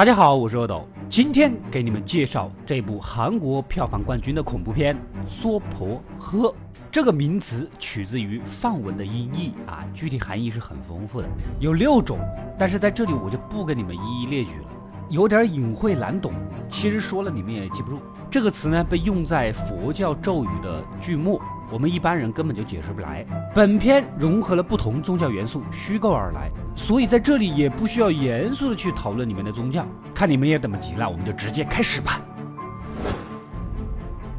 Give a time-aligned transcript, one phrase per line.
[0.00, 4.96] 大家好，我是阿斗，今天给你们介绍这部韩国票房冠军的恐怖片
[5.28, 6.50] 《娑婆诃》。
[6.90, 11.28] 这个名词取自于梵文的音译啊，具体含义是很丰富的，
[11.58, 12.18] 有六种，
[12.58, 14.68] 但是在这里我就不跟你们一一列举了，
[15.10, 16.32] 有点隐晦难懂。
[16.66, 17.98] 其实说了你们也记不住。
[18.30, 21.42] 这个词呢，被用在佛教咒语的句末。
[21.68, 23.26] 我们一般人根本就解释不来。
[23.52, 29.84] 本片融合了不同宗教元素，虚构而来，所以在这里也不需要严肃的去讨论里面的宗教。
[30.14, 32.20] 看你们也等不及了，我们就直接开始吧。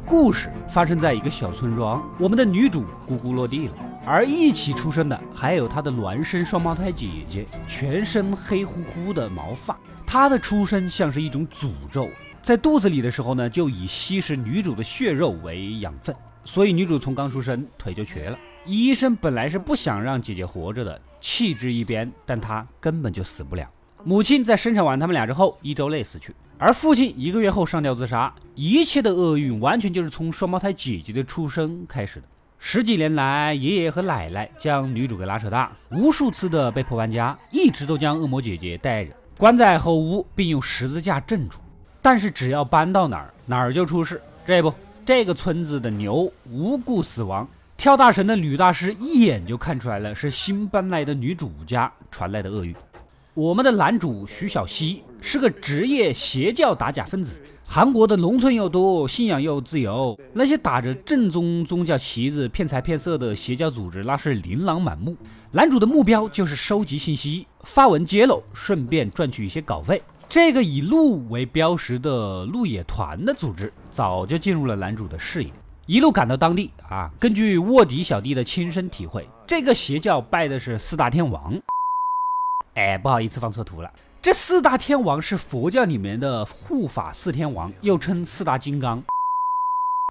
[0.06, 3.74] 故事发生在一个小村庄，我们的女主咕咕落地了，
[4.04, 9.78] 而一起出生的还有她的孪生双胞胎姐姐，全身黑乎乎的毛发。
[10.06, 12.08] 她的出生像是一种诅咒，
[12.42, 16.14] 在肚子里的时候呢，就以吸食女主的血肉为养分。
[16.44, 23.70] 所以女主从刚出生腿就瘸了，医生本来是不想让姐姐活着的，弃之一边，但她根本就死不了。
[24.02, 28.34] 母亲在生产完他们俩之后一周内死去，而父亲一个月后上吊自杀。
[28.56, 32.26] 一切的厄运完全就是从双胞胎姐姐的出生开始的。
[32.64, 41.58] 十几年来，爷爷和奶奶将女主给拉扯大，无数次的被迫搬家，一直都将恶魔姐姐带着，关在后屋，并用十字架镇住。
[42.00, 44.22] 但是只要搬到哪儿，哪儿就出事。
[44.46, 44.72] 这不。
[45.04, 47.46] 这个村子的牛无故死亡，
[47.76, 52.72] 跳大神的女大师一眼就看出来了，是新搬来的女主家传来的厄运。
[53.34, 57.42] 我们的男主徐小溪是个职业邪教打假分子。
[57.74, 65.16] 韩国的农村又多，信仰又自由，那些打着正宗宗教旗子骗财骗色的邪教组织那是琳琅满目。
[65.52, 70.02] 男主的目标就是收集信息，发文揭露，顺便赚取一些稿费。
[70.28, 75.50] 这个以鹿为标识的鹿野团的组织，早就进入了男主的视野。
[75.86, 81.58] 一路赶到当地啊，根据卧底小弟的亲身体会，这个邪教拜的是四大天王。
[82.74, 83.90] 哎，不好意思，放错图了。
[84.22, 89.02] 这四大天王是佛教里面的护法四天王，又称四大金刚。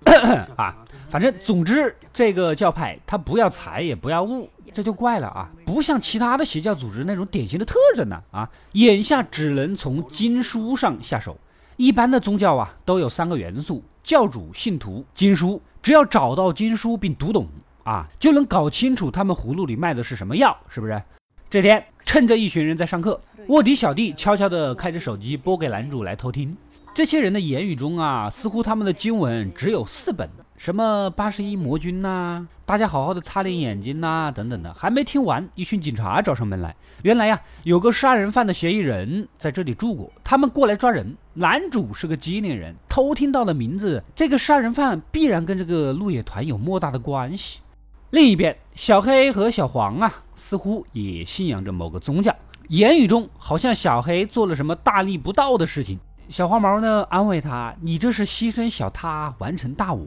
[0.57, 0.75] 啊，
[1.09, 5.49] 反正总之，这个教派他不要财也不要物，这就怪了啊！
[5.65, 8.49] 不像其他的邪教组织那种典型的特征呢啊！
[8.73, 11.37] 眼下只能从经书上下手。
[11.77, 15.61] 一般的宗教啊，都有三个元素：教主、信徒、经书。
[15.81, 17.47] 只要找到经书并读懂
[17.85, 21.01] 啊，就能搞清楚他们葫芦里卖的是什么药，是不是？
[21.49, 26.55] 这天，趁着一群人在上课，卧底小弟悄悄地开着手机拨给男主来偷听。
[26.93, 34.73] 这些人的言语中啊，似乎他们的经文只有四本，什么八十一魔君呐，大家好好的擦亮眼睛呐，等等的。
[34.73, 36.75] 还没听完，一群警察找上门来。
[37.03, 41.15] 原来呀，有个杀人犯的嫌疑人在这里住过，他们过来抓人。
[41.33, 47.61] 男主是个机灵人，偷听到了名字，这个杀人犯必然跟这个鹿野团有莫大的关系。
[48.11, 52.35] 另一边，小黑和小黄啊，似乎也信仰着某个宗教，
[52.67, 55.97] 言语中好像小黑做了什么大逆不道的事情。
[56.27, 60.05] 小黄毛呢安慰他：“你这是牺牲小他完成大我。”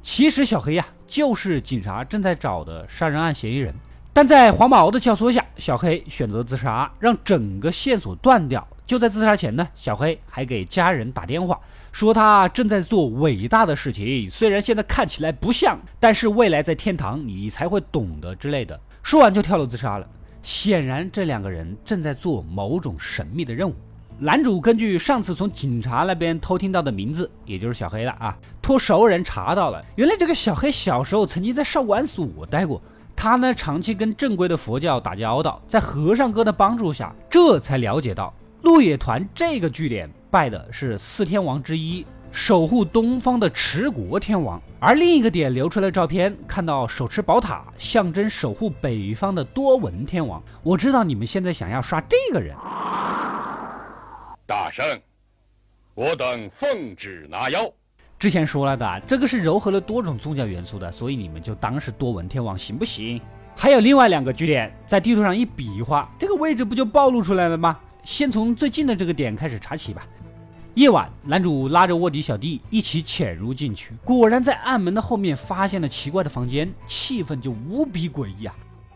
[0.00, 3.74] 其实小黑呀就是警察正在找的杀人案嫌疑人。
[4.14, 8.66] 但在黄毛的教唆下，小黑选择自杀，让整个线索断掉。
[8.84, 11.58] 就在自杀前呢，小黑还给家人打电话，
[11.92, 18.78] 说他正在做伟大的事情，虽然现在看起来不像，但是未来在天堂你才会懂得之类的。
[19.02, 20.06] 说完就跳楼自杀了。
[20.42, 23.74] 显然这两个人正在做某种神秘的任务。
[24.18, 32.82] 男主根据上次从警察那边偷听到的名字，也就是小黑了啊，托熟人查到了，原来这个小黑小时候曾经在少管所待过，
[33.22, 50.42] 他呢长期跟正规的佛教打交道，在和尚哥的帮助下，这才了解到鹿野团这个据点拜的是四天王之一，守护东方的持国天王，而另一个点流出来的照片，看到手持宝塔，象征守护北方的多闻天王。
[50.64, 52.56] 我知道你们现在想要刷这个人。
[54.44, 55.00] 大圣，
[55.94, 57.72] 我等奉旨拿妖。
[58.22, 63.20] 之前说了的，这个是糅合了多种宗教元素的，所以你们就当是多闻天王行不行？
[63.56, 67.80] 还有另外两个据点，在地图上一比划，这个位置不就暴露出来了吗？
[68.04, 70.06] 先从最近的这个点开始查起吧。
[70.74, 78.54] 夜晚，男主拉着卧底小弟一起潜入进去，果然在暗门的后面发现了奇怪的房间，气氛就无比诡异啊。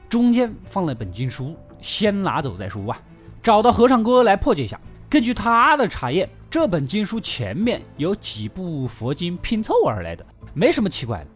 [0.09, 3.03] 中间放了本经书，先拿走再说啊。
[3.43, 4.81] 找到和尚哥来破解一下。
[5.11, 11.27] 根据他的查验，这本经书前面有几部佛经拼凑而来的，没什么奇怪的。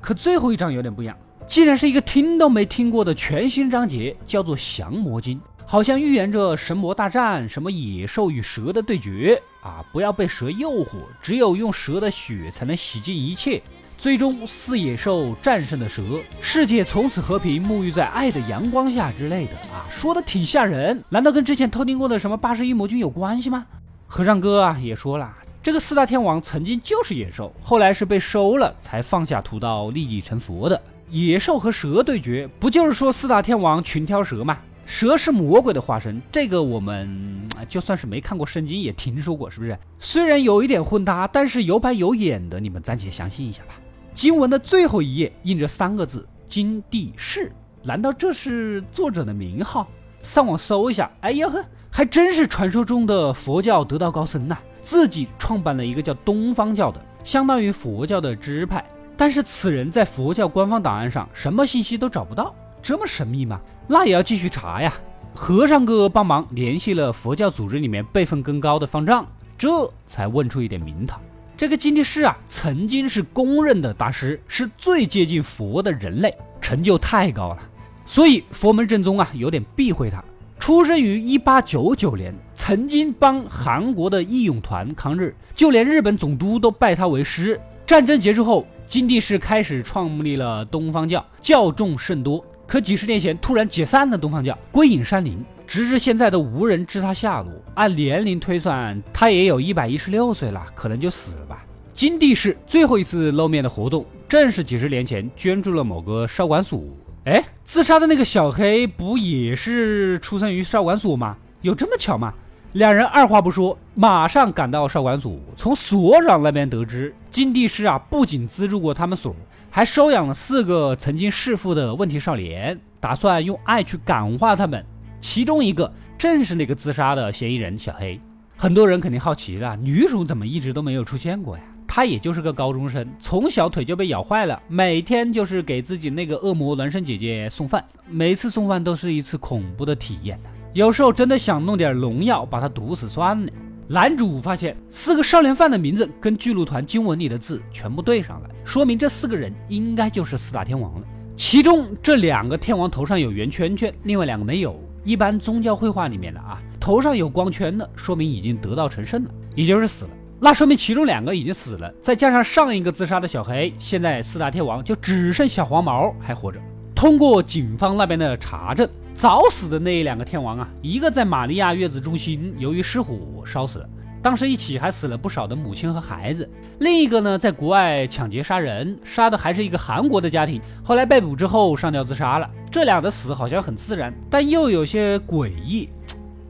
[0.00, 1.16] 可最后一章有点不一样，
[1.46, 9.84] 竟然是一个听都没听过的全新章节，叫做《降魔经》，好像预言着神魔大战，什么野兽与蛇的对决啊！
[9.92, 13.62] 不要被蛇诱惑，只有用蛇的血才能洗净一切。
[13.96, 16.02] 最终，四野兽战胜了蛇，
[16.42, 21.02] 世界从此和平，沐浴在爱的阳光下之类的啊，说的挺吓人。
[21.08, 23.64] 难道跟之前偷听过的什么八十一魔君有关系吗？
[24.06, 30.80] 和尚哥啊也说了，这个四大天王曾经就是野兽，后来是被收了才放下屠刀立地成佛的。
[31.10, 34.58] 野兽和蛇对决，不就是说四大天王群挑蛇吗？
[34.84, 39.76] 蛇是魔鬼的化身，这个我们就算是没看过圣经也听说过，是不是？
[39.98, 43.74] 虽然有一点混搭，但是有板有眼的，你们暂且相信一下吧。
[44.14, 47.50] 经文的最后一页印着三个字“金地士”，
[47.82, 49.88] 难道这是作者的名号？
[50.26, 58.84] 上网搜一下，哎呀呵，还真是传说中的佛教得道高僧呐，自己创办了一个叫东方教的，相当于佛教的支派。
[59.16, 62.52] 但是此人在佛教官方档案上什么信息都找不到，
[62.82, 63.60] 这么神秘吗？
[63.86, 64.92] 那也要继续查呀。
[65.32, 69.24] 和尚哥帮忙联系了佛教组织里面辈分更高的方丈，
[69.56, 71.20] 这才问出一点名堂。
[71.56, 77.58] 这个金地师啊，曾经是公认的大师，是最接近佛的人类，成就太高了，
[78.06, 80.24] 所以佛门正宗啊有点避讳他。
[80.58, 87.60] 出生于一八九九年，曾经帮韩国的义勇团抗日，就连日本总督都拜他为师。
[87.86, 88.66] 战争结束后。
[88.88, 92.44] 金地士开始创立了东方教，教众甚多。
[92.68, 97.52] 可几十年前突然解散了东方教，归隐山林，直至现在都无人知他下落。
[97.74, 101.66] 按年龄推算，他也有一百一十六岁了，可能就死了吧。
[101.94, 106.80] 金地士最后一次露面的活动，正是几十年前捐助了某个少管所。
[107.26, 111.36] 哎，自杀的那个小黑不也是出生于少管所吗？
[111.60, 112.32] 有这么巧吗？
[112.74, 115.36] 两人二话不说，马上赶到少管所。
[115.56, 119.34] 从所长那边得知，金地师啊，不仅资助过他们所，
[119.72, 124.86] 还收养了四个曾经弑父的问题少年，打算用爱去感化他们。
[125.18, 128.20] 其中一个正是那个自杀的嫌疑人小黑。
[128.56, 131.64] 很多人肯定好奇了，女主怎么一直都没有出现过呀？
[131.96, 140.38] 他也就是个高中生，从小腿就被咬坏了，每天就是给自己那个恶魔孪生姐姐送饭，每次送饭都是一次恐怖的体验
[140.74, 143.50] 有时候真的想弄点农药把他毒死算了。
[143.88, 151.06] 男主发现四个少年犯的名字跟巨鹿团经文里的字全部对上了，说明这四个人应该就是四大天王了。
[151.34, 154.78] 其中这两个天王头上有圆圈圈，另外两个没有。
[155.02, 160.10] 一般宗教绘画里面的啊，头上有光圈的，说明已经得道成圣了，也就是死了。
[160.38, 166.60] 那说明其中两个已经死了，再加上上一个自杀的小黑，现在四大天王就只剩小黄毛还活着。
[166.94, 173.88] 通过警方那边的查证，早死的那两个天王啊，一个在玛利亚月子中心由于失火烧死了，
[174.22, 176.44] 当时一起还死了不少的母亲和孩子；
[176.80, 182.50] 另一个呢，在国外抢劫杀人，杀的还是一个韩国的家庭，后来被捕之后上吊自杀了。
[182.70, 185.88] 这俩的死好像很自然，但又有些诡异，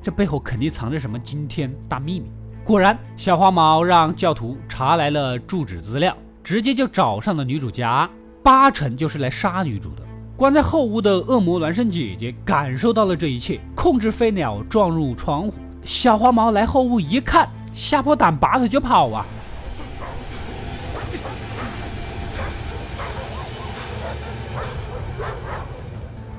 [0.03, 2.27] 这背后肯定藏着什么惊天大秘密。
[2.67, 8.11] 果然，小黄毛让教徒查来了住址资料，直接就找上了女主家，
[8.43, 10.03] 八成就是来杀女主的。
[10.37, 15.55] 关在后屋的恶魔孪生姐姐感受到了这一切，控制飞鸟撞入窗户。
[15.85, 19.25] 小花毛来后屋一看，吓破胆，拔腿就跑啊！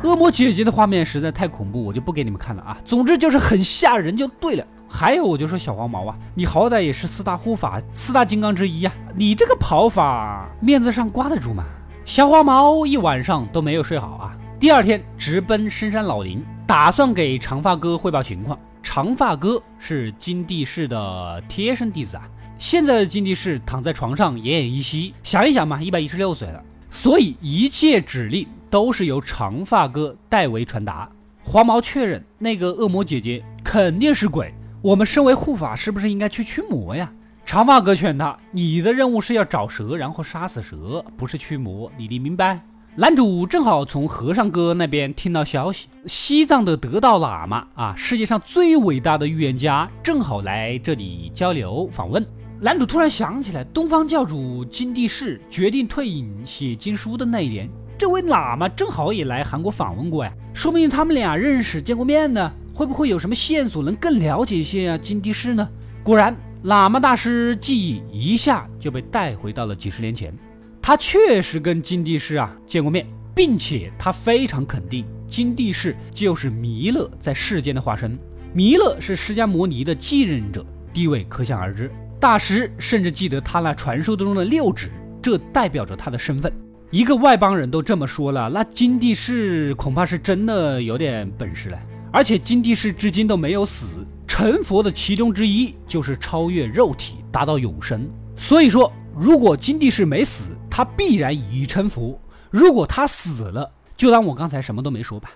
[0.03, 2.77] 恶魔姐姐的画面实在太恐怖，我就不给你们看了啊。
[2.85, 4.65] 总之就是很吓人就对了。
[4.89, 11.65] 还有，我就说小黄毛啊，你好歹也是四大护法、四大金刚之一啊，你这个跑法，面子上挂得住吗？
[12.05, 14.37] 小黄毛一晚上都没有睡好啊！
[14.57, 18.57] 第二天直奔深山老林，打算给长发哥汇报情况。
[18.81, 22.23] 长发哥是金地士的贴身弟子啊。
[22.57, 31.09] 现在的金地士躺在床上奄奄一息，想一想嘛，一百一十六岁了，所以一切指令都是由长发哥代为传达。
[31.39, 37.11] 黄毛确认那个恶魔姐姐肯定是鬼，我们身为护法，是不是应该去驱魔呀？
[37.45, 42.59] 长发哥劝他：“你的任务是要找蛇，然后杀死蛇，不是驱魔，你你明白？”
[42.99, 52.25] 男主正好从和尚哥那边听到消息，西藏的得道喇嘛啊，世界上最伟大的预言家，正好来这里交流访问。
[52.59, 62.51] 男主突然想起来，东方教主金地士决定退隐写经书的那一年，这位喇嘛正好也来韩国访问过呀，说明他们俩认识见过面呢。
[62.73, 64.97] 会不会有什么线索能更了解一些啊？
[64.99, 65.67] 金地士呢？
[66.03, 66.35] 果然。
[66.63, 70.33] 喇嘛大师记忆一下就被带回到了几十年前，
[70.81, 78.17] 他确实跟金地士啊见过面，并且他非常肯定金地士就是弥勒在世间的化身。
[78.53, 81.91] 弥勒是释迦摩尼的继任者，地位可想而知。
[82.19, 84.89] 大师甚至记得他那传说中的六指，
[85.21, 86.51] 这代表着他的身份。
[86.89, 91.77] 一个外邦人都这么说了，那金地士恐怕是真的有点本事了。
[92.13, 94.05] 而且金地士至今都没有死。
[94.25, 98.07] 成佛的其中之一就是超越肉体，达到永生。
[98.35, 102.17] 所以说，如果金地士没死，他必然已成佛；
[102.51, 105.31] 如果他死了，就当我刚才什么都没说吧。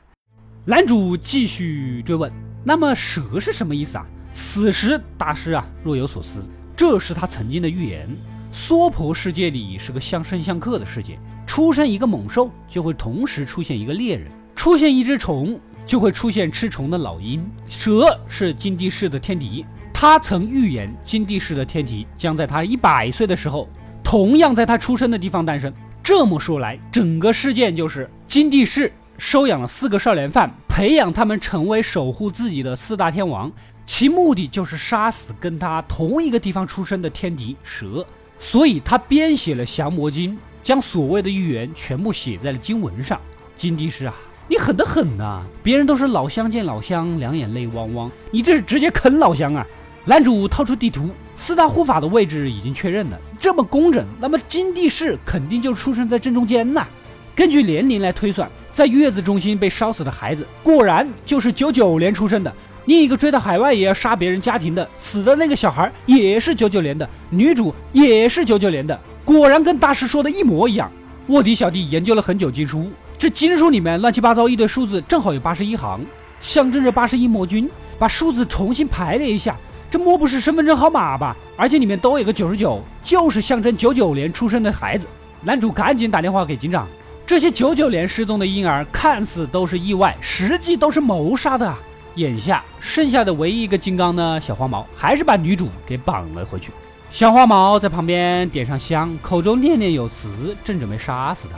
[0.64, 2.32] 男主继续追问
[2.64, 4.06] ：“那么蛇是什么意思啊？
[4.32, 8.08] 此时大师啊若有所思，这是他曾经的预言。
[8.52, 11.18] 娑婆世界里是个相生相克的世界，
[11.52, 17.46] 出生一个猛兽就会同时出现一个猎人，出现一只虫就会出现吃虫的老鹰。
[17.68, 23.68] 蛇是金地氏的天敌，他曾预言金地氏的天敌将在他一百岁的时候，
[24.02, 25.74] 同样在他出生的地方诞生。
[26.02, 33.52] 这么说来，整个事件就是金地氏收养了四个少年犯，培养他们成为守护自己的四大天王，
[33.86, 38.08] 其目的就是杀死跟他同一个地方出生的天敌蛇。
[38.44, 43.22] 所以他编写了降魔经，将所谓的预言全部写在了经文上。
[43.56, 44.16] 金帝师啊，
[44.48, 45.44] 你狠得很呐！
[45.62, 49.64] 别人都是老乡见老乡，两眼泪汪汪，你这是直接坑老乡啊！
[50.06, 56.88] 男主掏出地图，四大护法的位置已经确认了，这么工整，那么金帝师肯定就出生在正中间呐。
[57.36, 62.52] 根据年龄来推算，在月子中心被烧死的孩子，果然就是九九年出生的。
[62.86, 70.92] 另一个追到海外也要杀别人家庭的死的那个小孩也是九九年的，女主也是九九年的，果然跟大师说的一模一样。
[71.28, 76.02] 卧底小弟研究了很久经书，这经书里面乱七八糟一堆数字，正好有八十一行，
[76.40, 77.70] 象征着八十一魔君。
[78.00, 79.56] 把数字重新排列一下，
[79.92, 81.38] 这莫不是身份证号码吧？
[81.56, 85.06] 而且里面都有个九十九，就是象征九九年出生的孩子。
[85.44, 86.88] 男主赶紧打电话给警长，
[87.28, 91.78] 这些九九年失踪的婴儿看似都是意外，实际都是谋杀的啊。
[92.16, 96.72] 眼下剩下的唯一一个金刚呢，小黄毛还是把女主给绑了回去。
[97.10, 101.56] 小黄毛在旁边点上香，口中念念有词，正准备杀死他。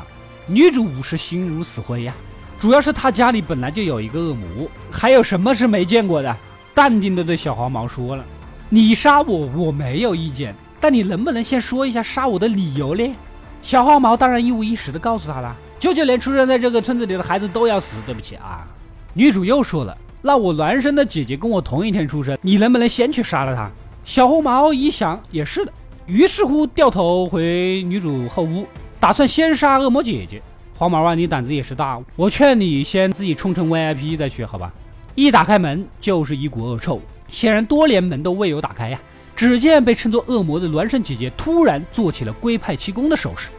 [0.48, 2.14] 女主是心如死灰呀，
[2.60, 6.36] 主要是她家里本来就有一个恶魔，还有什么是没见过的？
[6.74, 8.26] 淡定的对小黄毛说了
[8.68, 13.16] ：“你杀我，我没有意见，但你能不能先说一下杀我的理由呢？”
[13.62, 18.68] 小黄毛当然一五一十的告诉他了：“九九年出生在这个村子里的孩子都要死，对不起啊。”
[19.14, 19.96] 女主又说了。
[20.26, 23.70] 那我孪生的姐姐跟我同一天出生，你能不能先去杀了她？
[24.06, 25.74] 小红毛一想也是的，
[26.06, 28.66] 于是乎掉头回女主后屋，
[29.02, 30.42] 打算先杀恶魔姐姐。
[30.76, 34.72] 黄毛啊，你胆子也是大，我劝你先自己冲成 VIP 再去，好吧？
[35.14, 39.00] 一打开门就是一股恶臭，显然多年门都未有打开呀。
[39.36, 43.50] 只见被称作恶魔的孪生姐姐突然做起了龟派气功的手势，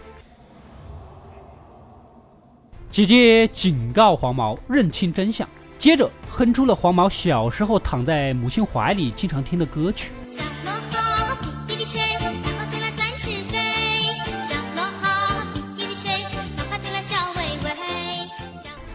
[2.88, 5.46] 姐姐警告黄毛认清真相。
[5.78, 10.12] 接着哼出了黄毛小时候躺在母亲怀里经常听的歌曲。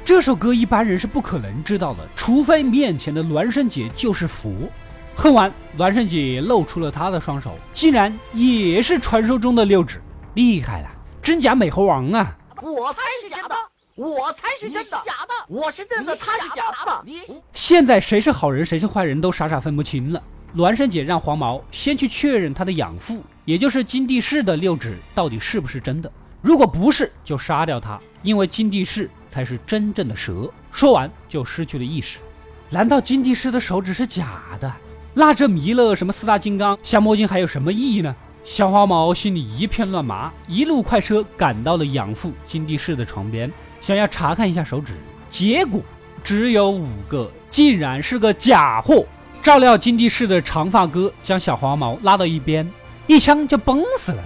[0.03, 4.51] 这首歌一般人是不可能知道的，除非面前的孪生姐就是佛。
[5.15, 10.01] 哼完，孪生姐露出了她的双手，竟然也是传说中的六指，
[10.33, 10.89] 厉害了，
[11.21, 12.35] 真假美猴王啊！
[12.59, 13.68] 我才是假的。
[13.99, 17.03] 我才是真的，假的，我是真的，他是假的。
[17.05, 17.19] 你
[17.51, 20.23] 现在谁是好人，谁是坏人都傻傻分不清了。
[20.55, 26.09] 孪生姐让黄毛先去确认他的养父，也就是金地氏的六指到底是不是真的。
[26.41, 30.49] 如果不是，就杀掉他，因为金地氏才是真正的蛇。
[30.71, 32.19] 说完就失去了意识。
[32.69, 34.73] 难道金地氏的手指是假的？
[35.13, 38.15] 那这弥勒什么四大金刚、降魔经还有什么意义呢？
[38.45, 43.51] 小黄毛心里一片乱麻，一路快车赶到了养父金地氏的床边。
[43.81, 44.93] 想要查看一下手指，
[45.29, 45.81] 结果
[46.23, 49.05] 只有五个，竟然是个假货。
[49.41, 52.69] 照料金地氏的长发哥将小黄毛拉到一边，
[53.07, 54.23] 一枪就崩死了。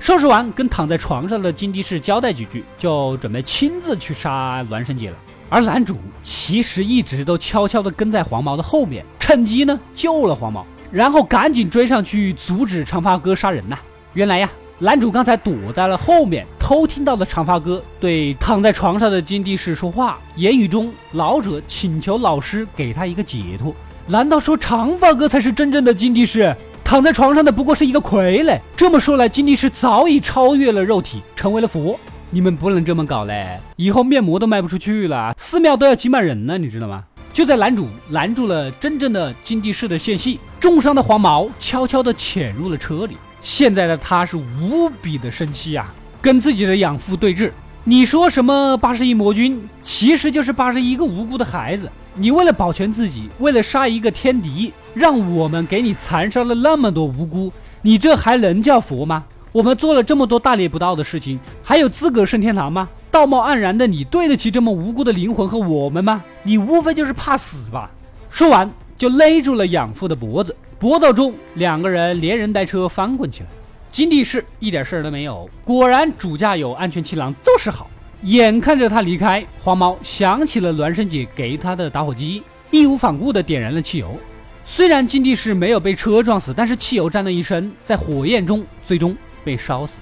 [0.00, 5.16] 收拾完，跟躺在床上的金地氏交代几句，就准备亲自去杀孪生姐了。
[5.48, 13.78] 而男主其实一直都悄悄地跟在黄毛的后面，趁机呢救了黄毛，然后赶紧追上去阻止长发哥杀人呐。
[14.14, 14.50] 原来呀。
[14.78, 23.72] 男主刚才躲在了后面，偷听到了长发哥对躺在床上的金地士说话，言语中老者请求老师给他一个解脱。
[24.08, 26.52] 难道说长发哥才是真正的金地士？
[26.82, 28.58] 躺在床上的不过是一个傀儡？
[28.76, 31.96] 这么说来，金地士早已超越了肉体，成为了佛。
[32.30, 37.04] 你们不能这么搞嘞，以后面膜都卖不出去了，寺庙都要挤满人了，你知道吗？
[37.32, 43.16] 就在男主拦住了真正的金地士的间隙，重伤的黄毛悄悄地潜入了车里。
[43.40, 45.86] 现在的他是无比的生气呀，
[46.26, 47.52] 跟自己的养父对峙。
[47.84, 51.88] 你说什么八十一魔君，其实就是八十一个无辜的孩子。
[52.16, 57.52] 你为了保全自己，为了杀一个天敌，让我们给你残杀了那么多无辜，
[57.82, 59.24] 你这还能叫佛吗？
[59.52, 62.88] 我们做了这么多大逆不道的事情，还有资格升天堂吗？
[63.08, 66.24] 道貌岸然的你，对得起这么无辜的灵魂和我们吗？
[66.42, 67.88] 你无非就是怕死吧。
[68.30, 68.68] 说完，
[68.98, 70.56] 就勒住了养父的脖子。
[70.80, 73.48] 搏斗中，两个人连人带车翻滚起来。
[73.96, 77.88] 金地士一点事儿都没有，果然主驾有安全气囊就是好。
[78.24, 84.20] 眼看着他离开，黄毛想起了孪生姐给他的打火机，义无反顾地点燃了汽油。
[84.66, 89.98] 虽然金地市没有被车撞死，但是汽油沾了一身，在火焰中最终被烧死。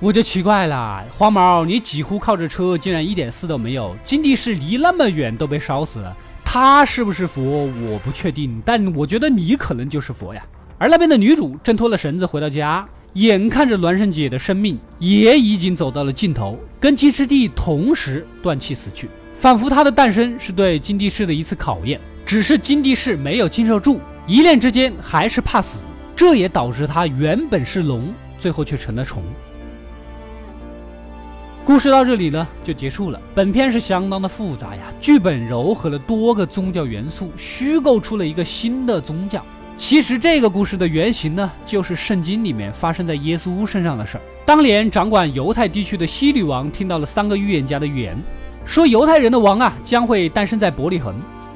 [0.00, 3.94] 我就奇怪了，黄毛，你几乎靠着车，竟然一点事都没有。
[4.02, 7.70] 金地市离那么远都被烧死了，他是不是佛？
[7.86, 10.44] 我不确定，但我觉得你可能就是佛呀。
[10.76, 12.84] 而那边的女主挣脱了绳子回到家，
[13.18, 22.00] 眼看着孪生姐的生命也已经走到了尽头，跟金师弟同时断气死去，仿佛她的诞生是对金地市的一次考验。
[22.24, 25.84] 只是金地市没有经受住，一念之间还是怕死，
[26.14, 29.20] 这也导致他原本是龙，最后却成了虫。
[31.64, 33.20] 故事到这里呢就结束了。
[33.34, 39.44] 本片是相当的复杂呀，剧本糅合了多个宗教元素，虚构出了一个新的宗教。
[39.78, 44.20] 其实这个故事的原型呢，就是圣经里面发生在耶稣身上的事儿。
[44.44, 48.18] 当年掌管犹太地区的西女王听到了三个预言家的预言，
[48.66, 51.14] 说犹太人的王啊将会诞生在伯利恒。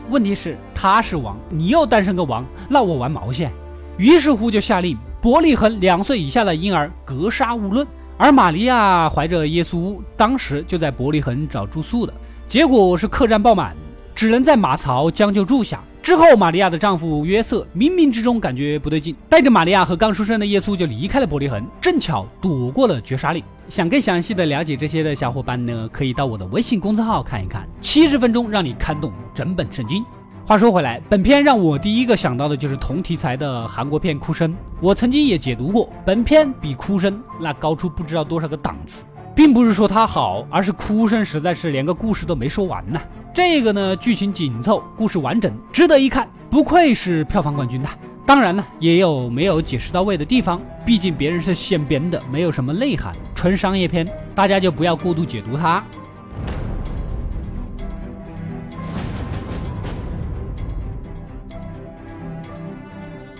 [0.09, 3.52] 问题是他是王，你又诞生个王，那我玩毛线？
[3.99, 7.85] 于是乎就下令，伯利恒两岁以下的婴儿格杀勿论。
[8.17, 12.14] 而玛利亚怀着耶稣，当时就在伯利恒找住宿的，
[12.47, 13.75] 结果是客栈爆满，
[14.14, 15.81] 只能在马槽将就住下。
[16.02, 23.42] 之后，玛利亚的丈夫约瑟冥冥之中感觉不对劲，带着玛利亚和刚出生的耶稣就离开了伯利恒，正巧躲过了绝杀令。
[23.69, 30.04] 想更详细的了解这些的小伙伴呢，可以到我的微信公众号看一看，七十分钟让你看懂整本圣经。
[30.45, 34.50] 话说回来，本片让我第一个想到的就是同题材的韩国片《哭声》，
[34.81, 39.04] 我曾经也解读过，本片比《哭声》那高出不知道多少个档次，
[39.37, 43.00] 并不是说它好，而是《哭声》实在是连个故事都没说完呢。
[43.35, 47.89] 这个呢，剧情紧凑，故事完整，值得一看，不愧是票房冠军呐。
[48.27, 55.83] 当然呢，也有没有解释到位的地方，毕竟别人是现编的，没有什么内涵，纯商业片，大家就不要过度解读它。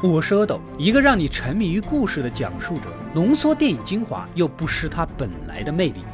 [0.03, 6.03] 我是阿斗，一个让你沉迷于故事的讲述者，浓缩电影精华又不失它本来的魅力。